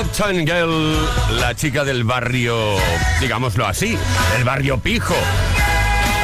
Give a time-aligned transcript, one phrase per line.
[0.00, 0.96] Uptown Girl,
[1.40, 2.76] la chica del barrio,
[3.20, 3.98] digámoslo así,
[4.36, 5.14] el barrio pijo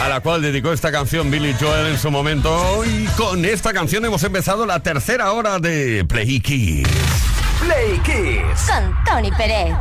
[0.04, 2.84] a la cual dedicó esta canción Billy Joel en su momento.
[2.84, 6.88] Y con esta canción hemos empezado la tercera hora de Play Kids.
[7.60, 8.70] Play Kids.
[8.70, 9.74] Con Tony Pérez.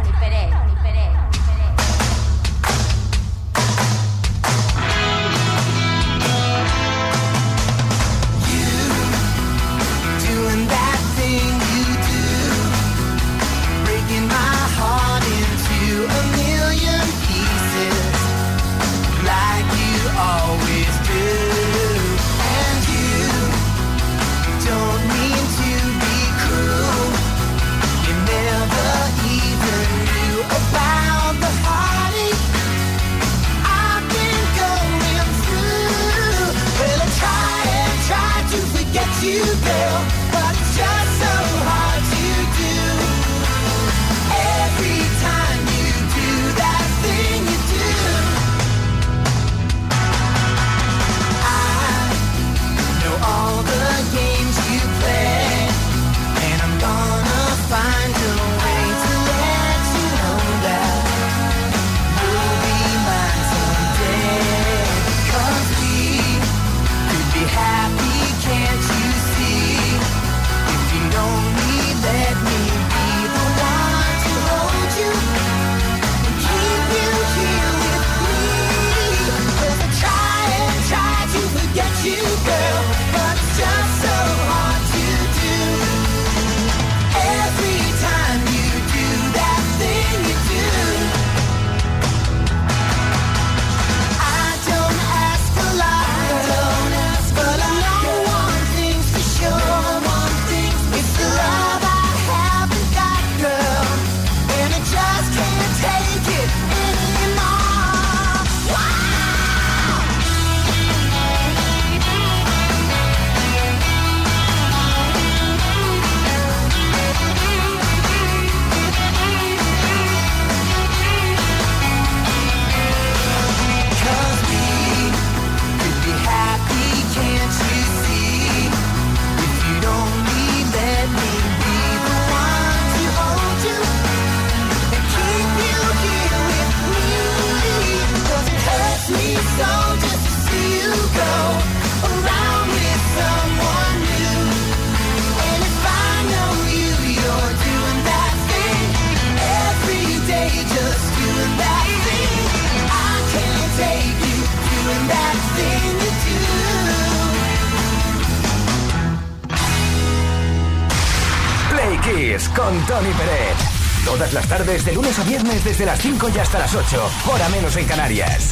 [164.93, 168.49] Lunes a viernes desde las 5 y hasta las 8, hora menos en Canarias.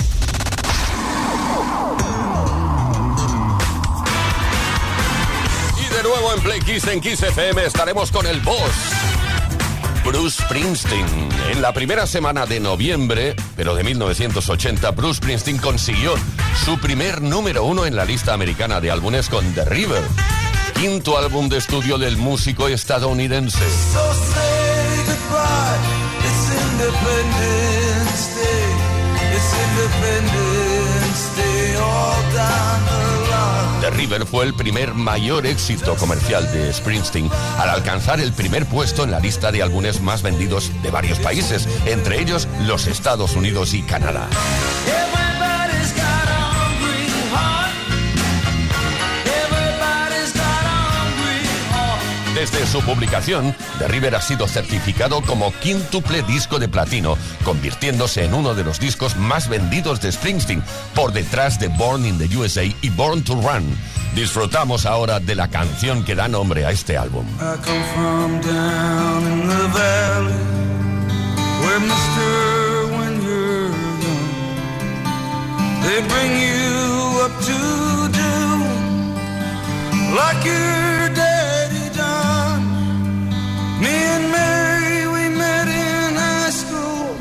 [5.78, 8.72] Y de nuevo en Play Kiss en Kiss FM estaremos con el boss.
[10.04, 11.06] Bruce Springsteen.
[11.52, 16.16] En la primera semana de noviembre, pero de 1980, Bruce Springsteen consiguió
[16.66, 20.04] su primer número uno en la lista americana de álbumes con The River,
[20.74, 23.64] quinto álbum de estudio del músico estadounidense.
[33.82, 39.04] The River fue el primer mayor éxito comercial de Springsteen al alcanzar el primer puesto
[39.04, 43.74] en la lista de álbumes más vendidos de varios países, entre ellos los Estados Unidos
[43.74, 44.28] y Canadá.
[52.42, 57.16] Desde su publicación, The River ha sido certificado como quíntuple disco de platino,
[57.46, 60.64] convirtiéndose en uno de los discos más vendidos de Springsteen,
[60.96, 63.78] por detrás de Born in the USA y Born to Run.
[64.16, 67.28] Disfrutamos ahora de la canción que da nombre a este álbum.
[83.82, 87.16] Me and Mary, we met in high school,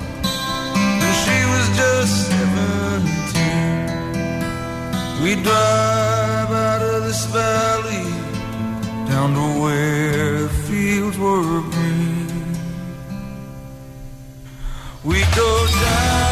[1.23, 3.89] she was just seventeen.
[5.23, 8.09] We drive out of this valley
[9.09, 12.29] down to where the fields were green.
[15.03, 16.30] We go down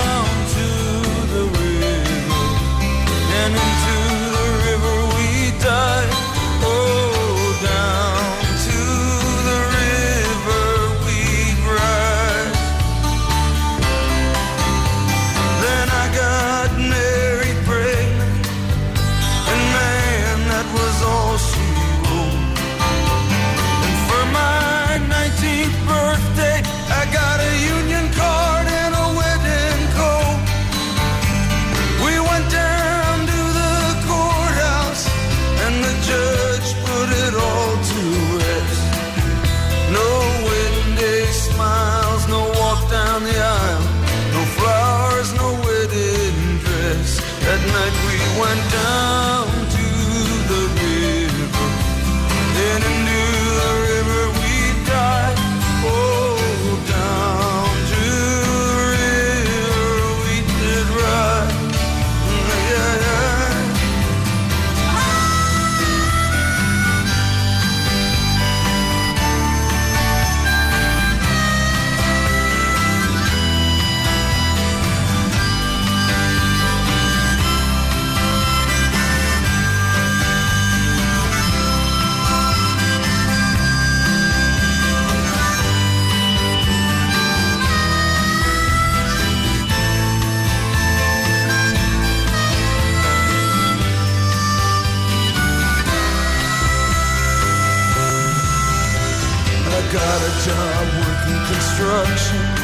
[102.09, 102.58] 为什？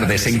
[0.00, 0.40] Tardes en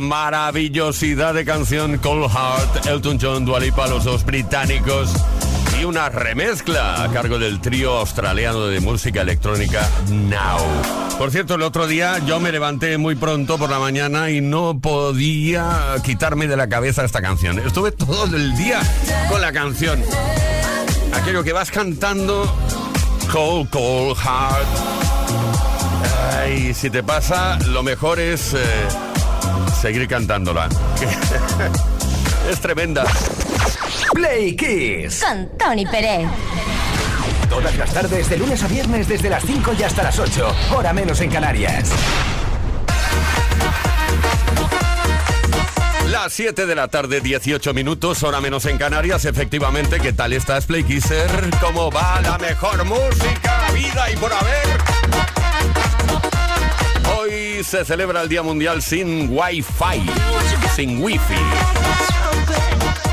[0.00, 5.10] Maravillosidad de canción Cold Heart, Elton John, Dua Lipa, los dos británicos
[5.80, 10.58] y una remezcla a cargo del trío australiano de música electrónica Now.
[11.18, 14.78] Por cierto, el otro día yo me levanté muy pronto por la mañana y no
[14.78, 17.58] podía quitarme de la cabeza esta canción.
[17.58, 18.80] Estuve todo el día
[19.30, 20.02] con la canción.
[21.14, 22.54] Aquello que vas cantando,
[23.32, 24.68] Cold, Cold Heart.
[26.38, 28.60] Ay, si te pasa, lo mejor es eh,
[29.82, 30.68] seguir cantándola.
[32.50, 33.04] es tremenda.
[34.14, 35.24] Play Kiss.
[35.24, 36.28] Con Tony Pérez.
[37.50, 40.54] Todas las tardes, de lunes a viernes, desde las 5 y hasta las 8.
[40.76, 41.90] Hora menos en Canarias.
[46.10, 49.24] Las 7 de la tarde, 18 minutos, hora menos en Canarias.
[49.24, 51.28] Efectivamente, ¿qué tal estás, Play Kisser?
[51.60, 55.41] ¿Cómo va la mejor música, vida y por haber?
[57.22, 60.10] Hoy se celebra el Día Mundial sin Wi-Fi,
[60.74, 61.34] sin Wi-Fi.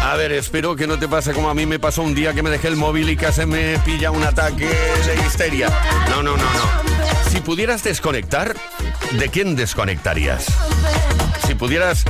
[0.03, 2.41] A ver, espero que no te pase como a mí me pasó un día que
[2.41, 5.69] me dejé el móvil y casi me pilla un ataque de histeria.
[6.09, 7.29] No, no, no, no.
[7.29, 8.55] Si pudieras desconectar,
[9.11, 10.47] ¿de quién desconectarías?
[11.45, 12.03] Si pudieras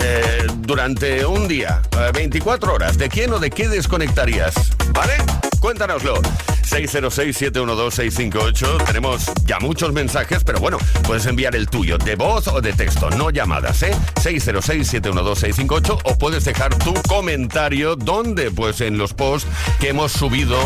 [0.00, 4.72] eh, durante un día, eh, 24 horas, ¿de quién o de qué desconectarías?
[4.92, 5.14] ¿Vale?
[5.60, 6.20] Cuéntanoslo.
[6.68, 8.84] 606-712-658.
[8.84, 13.08] Tenemos ya muchos mensajes, pero bueno, puedes enviar el tuyo de voz o de texto,
[13.10, 13.94] no llamadas, ¿eh?
[14.16, 19.48] 606-712-658 o puedes dejar tu comentario donde, pues en los posts
[19.80, 20.58] que hemos subido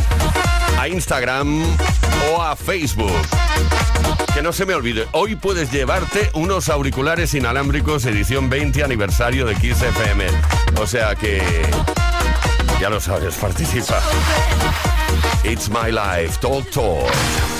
[0.78, 1.62] a Instagram
[2.32, 3.12] o a Facebook.
[4.34, 9.56] Que no se me olvide, hoy puedes llevarte unos auriculares inalámbricos edición 20 aniversario de
[9.56, 10.26] Kiss FM.
[10.80, 11.42] O sea que
[12.80, 14.00] ya lo sabes, participa.
[15.44, 17.59] It's my life, talk talk.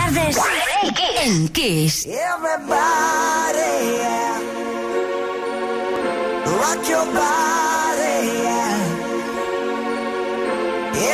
[0.00, 0.36] tardes
[1.22, 2.06] en Kiss.
[2.06, 4.38] Everybody, yeah.
[6.60, 8.78] Rock your body, yeah.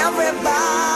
[0.06, 0.95] Everybody.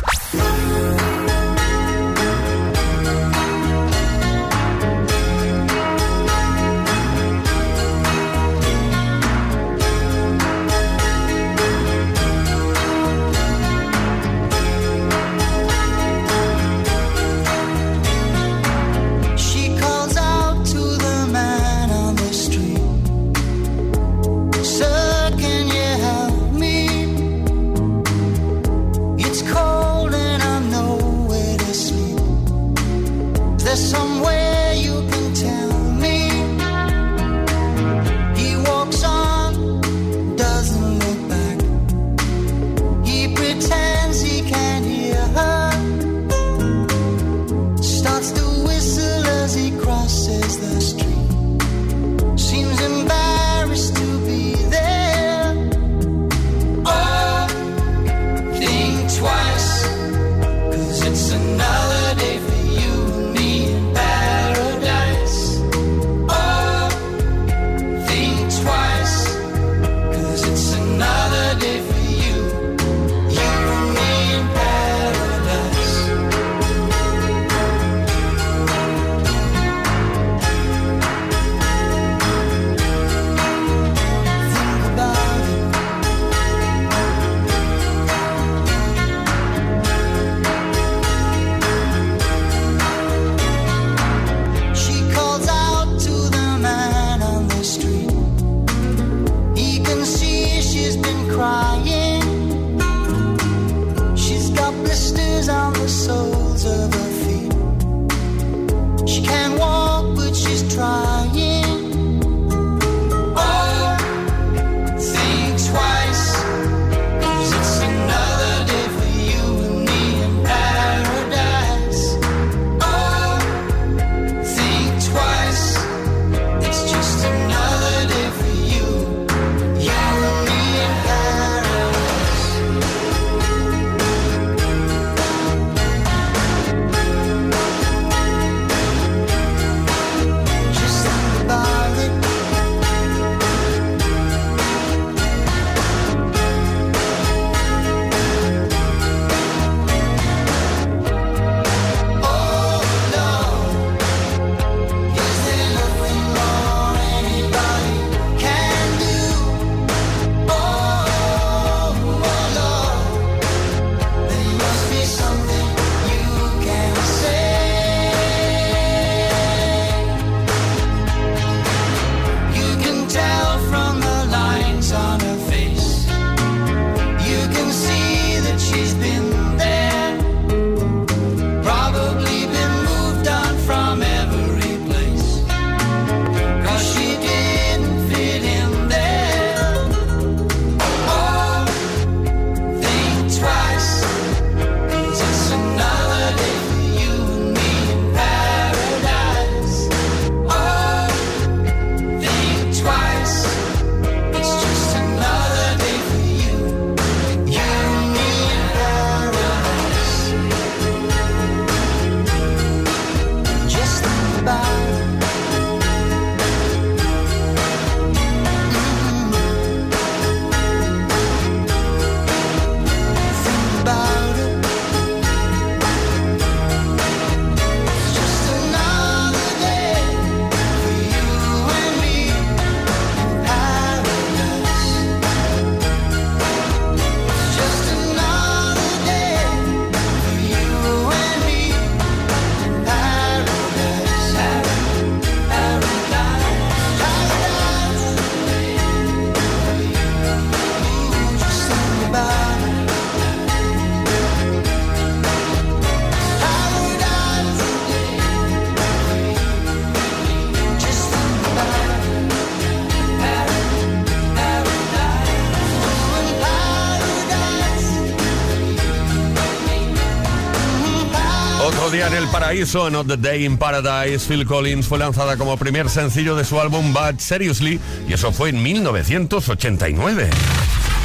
[272.51, 276.43] Paradise o Not the Day in Paradise, Phil Collins fue lanzada como primer sencillo de
[276.43, 280.29] su álbum Bad Seriously y eso fue en 1989.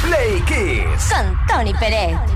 [0.02, 1.08] Play Kids.
[1.08, 2.35] Con Tony Pérez.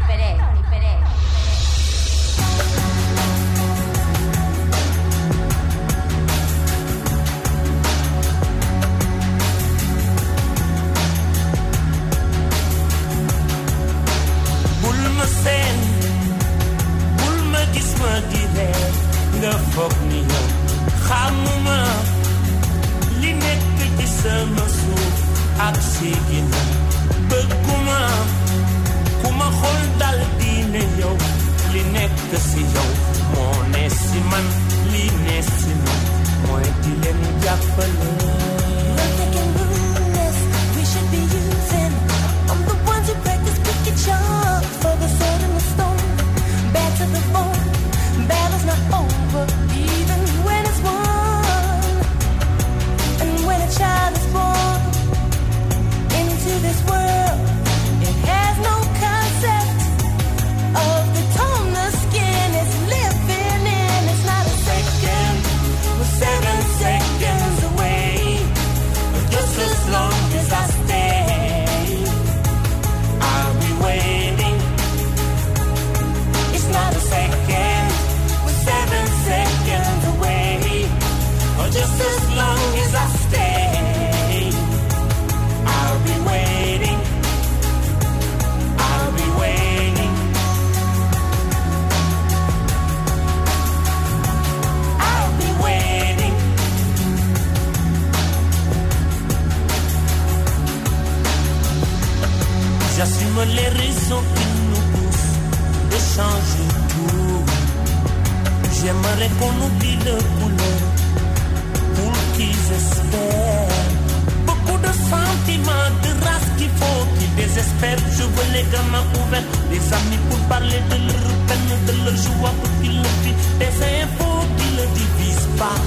[123.61, 125.79] des infos qui ne divisent pas,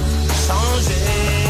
[0.46, 1.44] changer.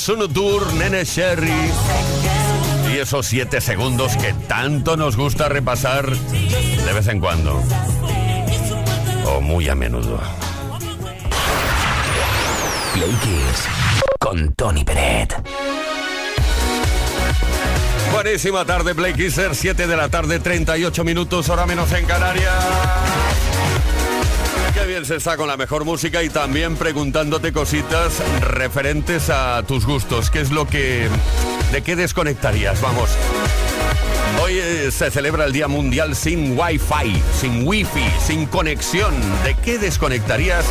[0.00, 1.52] Suno Tour, Nene Sherry.
[2.90, 7.62] Y esos siete segundos que tanto nos gusta repasar de vez en cuando.
[9.26, 10.18] O muy a menudo.
[12.94, 13.68] Play Kiss
[14.18, 15.34] con Tony Peret.
[18.10, 19.54] Buenísima tarde, Play Kisser.
[19.54, 23.29] 7 de la tarde, 38 minutos, hora menos en Canarias.
[24.80, 29.84] Qué bien se está con la mejor música y también preguntándote cositas referentes a tus
[29.84, 30.30] gustos.
[30.30, 31.06] ¿Qué es lo que...
[31.70, 32.80] ¿De qué desconectarías?
[32.80, 33.10] Vamos.
[34.42, 39.14] Hoy eh, se celebra el Día Mundial sin Wi-Fi, sin Wi-Fi, sin conexión.
[39.44, 40.64] ¿De qué desconectarías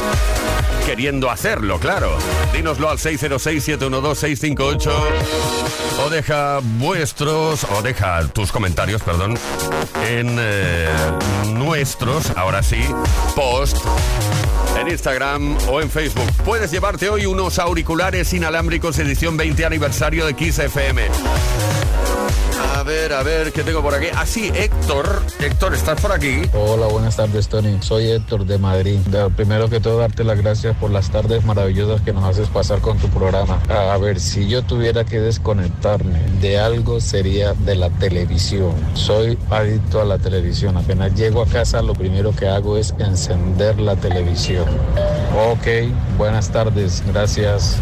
[0.86, 1.80] queriendo hacerlo?
[1.80, 2.18] Claro.
[2.54, 4.92] Dínoslo al 606-712-658
[6.06, 9.38] o deja vuestros, o deja tus comentarios, perdón,
[10.08, 10.88] en eh,
[11.54, 12.80] nuestros, ahora sí,
[13.36, 13.78] post
[14.80, 16.28] en Instagram o en Facebook.
[16.46, 21.08] Puedes llevarte hoy unos auriculares inalámbricos edición 20 aniversario de Kiss FM.
[22.90, 24.08] A ver, a ver, ¿qué tengo por aquí?
[24.16, 25.22] Ah, sí, Héctor.
[25.40, 26.42] Héctor, ¿estás por aquí?
[26.54, 27.78] Hola, buenas tardes, Tony.
[27.82, 28.98] Soy Héctor de Madrid.
[29.36, 32.98] Primero que todo, darte las gracias por las tardes maravillosas que nos haces pasar con
[32.98, 33.62] tu programa.
[33.70, 38.74] A ver, si yo tuviera que desconectarme de algo, sería de la televisión.
[38.96, 40.76] Soy adicto a la televisión.
[40.76, 44.66] Apenas llego a casa, lo primero que hago es encender la televisión.
[45.52, 47.04] Ok, buenas tardes.
[47.06, 47.78] Gracias.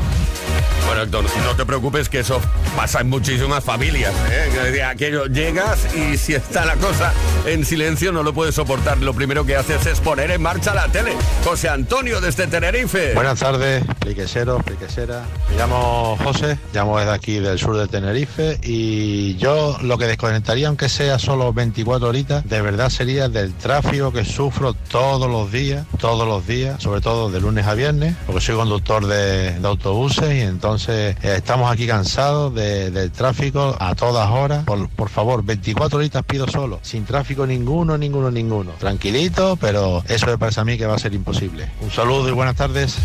[0.87, 2.39] Bueno, Héctor, no te preocupes que eso
[2.73, 4.13] pasa en muchísimas familias.
[4.31, 4.81] ¿eh?
[4.83, 7.13] Aquello llegas y si está la cosa
[7.45, 8.97] en silencio no lo puedes soportar.
[8.99, 11.11] Lo primero que haces es poner en marcha la tele.
[11.43, 13.13] José Antonio desde Tenerife.
[13.15, 15.25] Buenas tardes, pliqueseros, pliqueseras.
[15.49, 20.69] Me llamo José, llamo desde aquí del sur de Tenerife y yo lo que desconectaría,
[20.69, 25.85] aunque sea solo 24 horitas, de verdad sería del tráfico que sufro todos los días,
[25.99, 30.41] todos los días, sobre todo de lunes a viernes, porque soy conductor de autobuses y
[30.41, 34.63] entonces eh, estamos aquí cansados de- del tráfico a todas horas.
[34.65, 38.71] Por, por favor, 24 horitas pido solo, sin tráfico ninguno, ninguno, ninguno.
[38.79, 41.69] Tranquilito, pero eso me parece a mí que va a ser imposible.
[41.81, 42.95] Un saludo y buenas tardes.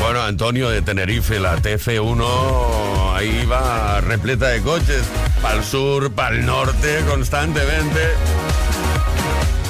[0.00, 5.02] Bueno, Antonio de Tenerife, la TF1 ahí va repleta de coches.
[5.42, 8.00] Para el sur, para el norte, constantemente.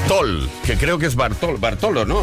[0.09, 2.23] Tol, que creo que es Bartol, Bartolo, ¿no?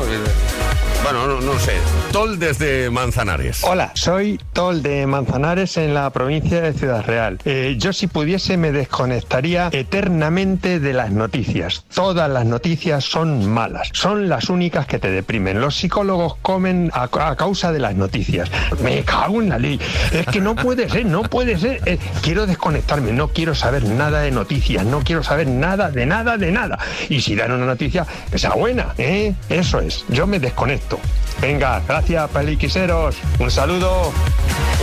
[1.03, 1.73] Bueno, no, no sé.
[2.13, 3.61] Tol desde Manzanares.
[3.63, 7.39] Hola, soy Tol de Manzanares en la provincia de Ciudad Real.
[7.43, 11.83] Eh, yo si pudiese me desconectaría eternamente de las noticias.
[11.93, 15.59] Todas las noticias son malas, son las únicas que te deprimen.
[15.59, 18.49] Los psicólogos comen a, a causa de las noticias.
[18.81, 19.81] Me cago en la ley.
[20.13, 21.81] Es que no puede ser, no puede ser.
[21.85, 26.37] Eh, quiero desconectarme, no quiero saber nada de noticias, no quiero saber nada de nada
[26.37, 26.79] de nada.
[27.09, 29.33] Y si dan una noticia, que sea buena, ¿eh?
[29.49, 30.92] Eso es, yo me desconecto.
[31.41, 33.15] Venga, gracias, peliquiseros.
[33.39, 34.13] Un saludo.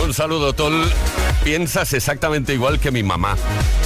[0.03, 0.89] Un saludo, Tol.
[1.43, 3.35] Piensas exactamente igual que mi mamá.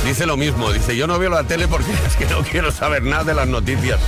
[0.05, 0.71] Dice lo mismo.
[0.71, 3.47] Dice, yo no veo la tele porque es que no quiero saber nada de las
[3.47, 3.99] noticias.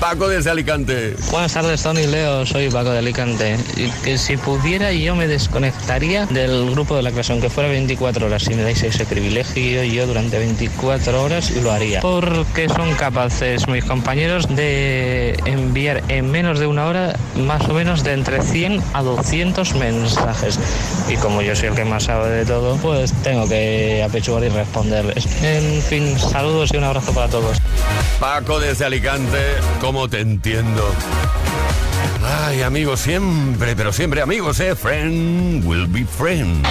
[0.00, 1.16] Paco desde Alicante.
[1.32, 3.56] Buenas tardes, Tony Leo, soy Paco de Alicante.
[3.76, 8.26] Y que si pudiera, yo me desconectaría del grupo de la clase, aunque fuera 24
[8.26, 8.44] horas.
[8.44, 12.00] Si me dais ese privilegio, yo durante 24 horas lo haría.
[12.00, 18.04] Porque son capaces mis compañeros de enviar en menos de una hora más o menos
[18.04, 20.60] de entre 100 a 200 mensajes.
[21.08, 24.48] Y como yo soy el que más sabe de todo, pues tengo que apechugar y
[24.48, 25.26] responderles.
[25.42, 27.58] En fin, saludos y un abrazo para todos.
[28.20, 29.38] Paco desde Alicante,
[29.88, 30.86] ¿cómo te entiendo?
[32.22, 34.74] Ay, amigos, siempre, pero siempre amigos, ¿eh?
[34.76, 36.62] Friend will be friend.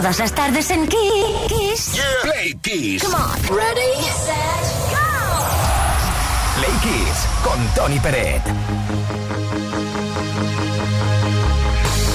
[0.00, 2.00] Todas las tardes en Kiss.
[2.22, 3.04] Play Kiss.
[3.04, 3.32] Come on.
[3.54, 5.04] Ready, set, go.
[6.56, 8.42] Play Kiss con Tony Peret.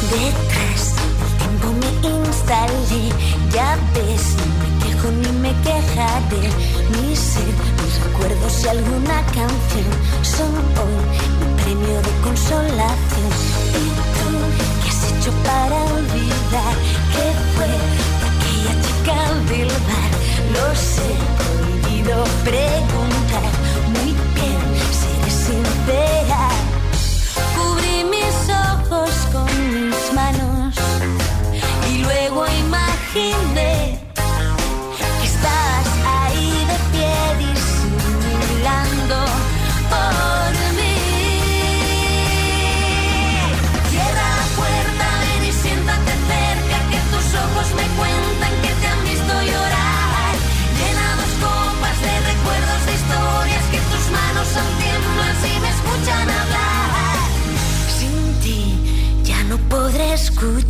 [0.10, 1.90] Detrás del tiempo me
[2.26, 3.04] instalé,
[3.54, 6.44] ya ves, no me quejo ni me quejaré.
[6.90, 9.92] Mi ser, mis recuerdos y alguna canción
[10.24, 10.98] son hoy
[11.40, 13.05] mi premio de consolación.
[20.56, 20.70] Bar?
[20.70, 21.01] Lo sé,
[21.38, 22.75] prohibido preguntar.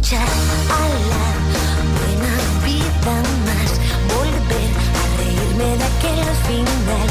[0.05, 0.27] Escuchar
[0.69, 1.25] a la
[1.97, 2.33] buena
[2.63, 3.71] vida más.
[4.13, 7.04] Volver a reírme de aquel final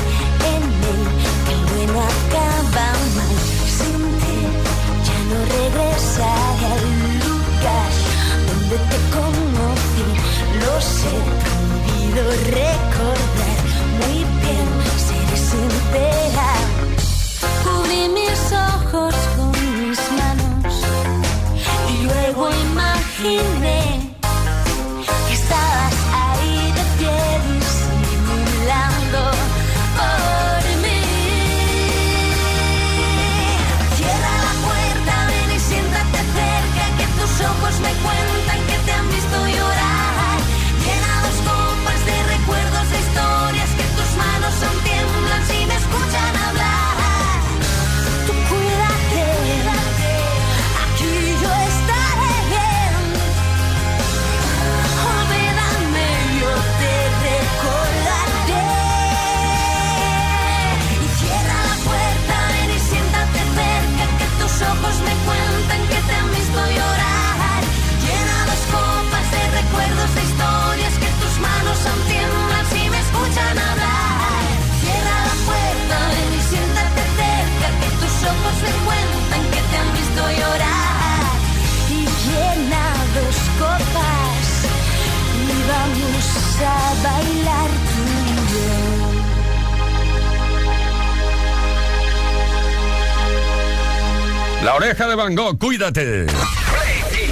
[95.14, 96.26] de Van Gogh, cuídate.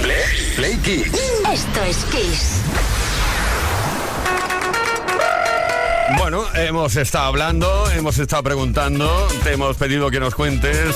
[0.01, 1.11] Play, Play Kiss.
[1.51, 2.61] Esto es Kiss.
[6.17, 10.95] Bueno, hemos estado hablando, hemos estado preguntando, te hemos pedido que nos cuentes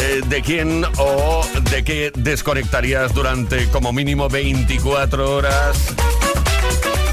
[0.00, 5.94] eh, de quién o de qué desconectarías durante como mínimo 24 horas.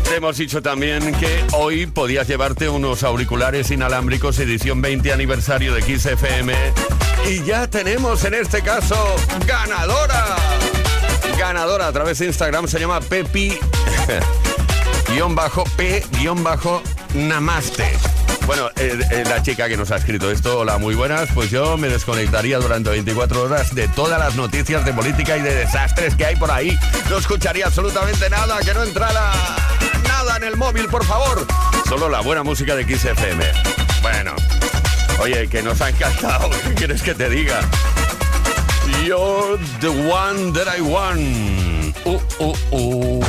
[0.04, 5.84] Te hemos dicho también que hoy podías llevarte unos auriculares inalámbricos edición 20 aniversario de
[5.84, 6.54] Kiss FM.
[7.28, 9.16] Y ya tenemos en este caso
[9.46, 10.36] ganadora.
[11.38, 13.58] Ganadora a través de Instagram se llama Pepi
[15.10, 16.82] guion bajo P guion bajo
[17.14, 17.98] Namaste.
[18.46, 21.78] Bueno, eh, eh, la chica que nos ha escrito esto, hola, muy buenas, pues yo
[21.78, 26.26] me desconectaría durante 24 horas de todas las noticias de política y de desastres que
[26.26, 26.78] hay por ahí.
[27.12, 29.32] No escucharía absolutamente nada, que no entrara
[30.08, 31.46] nada en el móvil, por favor.
[31.88, 33.46] Solo la buena música de Kiss FM.
[34.02, 34.34] Bueno,
[35.22, 37.62] oye, que nos ha encantado, ¿qué quieres que te diga?
[39.06, 41.20] You're the one that I want.
[42.06, 43.26] Uh, uh, uh.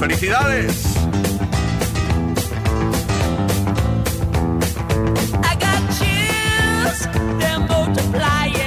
[0.00, 0.96] ¡Felicidades!
[5.44, 7.06] I got chills,
[7.38, 8.61] they're multiplying,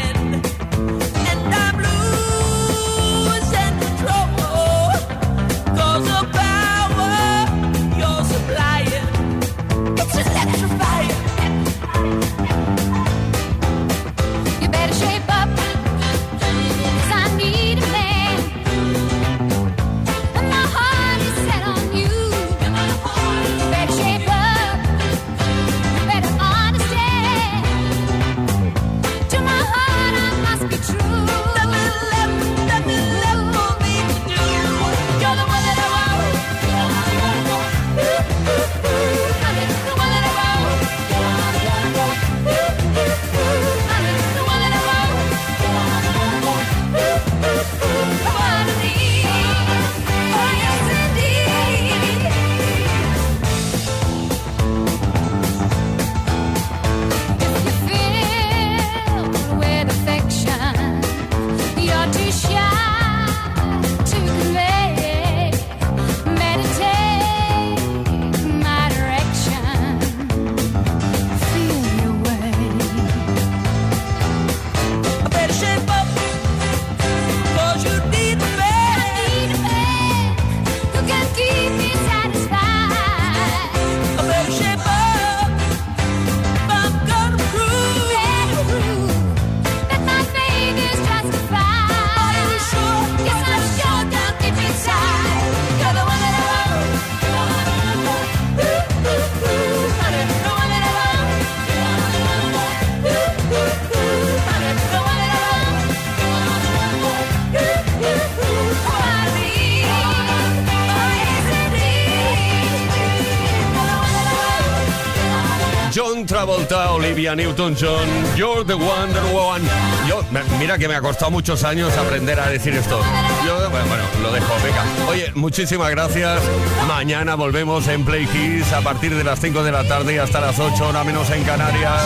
[117.27, 119.63] Olivia Newton-John, You're the Wonder Woman.
[120.07, 122.99] Yo, me- mira que me ha costado muchos años aprender a decir esto.
[123.43, 124.83] Yo, bueno, bueno, lo dejo, venga.
[125.09, 126.39] Oye, muchísimas gracias.
[126.87, 130.39] Mañana volvemos en Play Kiss a partir de las 5 de la tarde y hasta
[130.39, 131.99] las 8, hora menos en Canarias.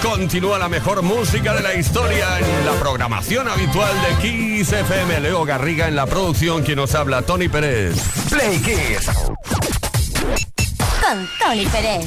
[0.00, 5.20] Continúa la mejor música de la historia en la programación habitual de Kiss FM.
[5.22, 7.96] Leo Garriga en la producción, quien nos habla, Tony Pérez.
[8.30, 9.06] Play Kiss.
[11.00, 12.06] Con Tony Pérez.